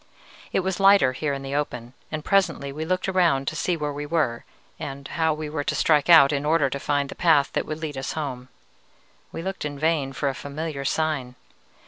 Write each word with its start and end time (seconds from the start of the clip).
"It 0.51 0.61
was 0.61 0.79
lighter 0.79 1.11
here 1.13 1.31
in 1.31 1.43
the 1.43 1.53
open, 1.53 1.93
and 2.11 2.25
presently 2.25 2.71
we 2.71 2.85
looked 2.85 3.07
around 3.07 3.47
to 3.47 3.55
see 3.55 3.77
where 3.77 3.93
we 3.93 4.07
were, 4.07 4.45
and 4.79 5.07
how 5.09 5.31
we 5.31 5.47
were 5.47 5.63
to 5.63 5.75
strike 5.75 6.09
out 6.09 6.31
in 6.33 6.43
order 6.43 6.71
to 6.71 6.79
find 6.79 7.07
the 7.09 7.13
path 7.13 7.53
that 7.53 7.67
would 7.67 7.79
lead 7.83 7.99
us 7.99 8.13
home. 8.13 8.49
We 9.31 9.43
looked 9.43 9.63
in 9.63 9.77
vain 9.77 10.11
for 10.13 10.27
a 10.27 10.33
familiar 10.33 10.85
sign. 10.85 11.35